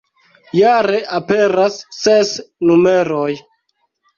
Jare 0.59 1.01
aperas 1.17 1.77
ses 1.99 2.33
numeroj. 2.71 3.31